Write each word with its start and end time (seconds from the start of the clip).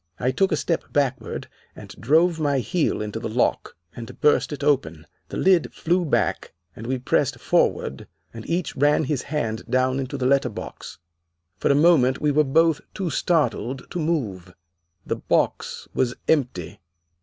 I 0.19 0.31
took 0.31 0.51
a 0.51 0.57
step 0.57 0.91
backward 0.91 1.47
and 1.75 1.89
drove 1.89 2.39
my 2.39 2.57
heel 2.57 3.03
into 3.03 3.19
the 3.19 3.29
lock, 3.29 3.75
and 3.95 4.19
burst 4.19 4.51
it 4.51 4.63
open. 4.63 5.05
The 5.29 5.37
lid 5.37 5.71
flew 5.71 6.05
back, 6.05 6.53
and 6.75 6.87
we 6.87 6.97
pressed 6.97 7.39
forward, 7.39 8.07
and 8.33 8.43
each 8.49 8.75
ran 8.75 9.03
his 9.03 9.21
hand 9.21 9.61
down 9.69 9.99
into 9.99 10.17
the 10.17 10.25
letterbox. 10.25 10.97
For 11.57 11.69
a 11.69 11.75
moment 11.75 12.19
we 12.19 12.31
were 12.31 12.43
both 12.43 12.81
too 12.95 13.11
startled 13.11 13.85
to 13.91 13.99
move. 13.99 14.55
The 15.05 15.17
box 15.17 15.87
was 15.93 16.15
empty. 16.27 16.79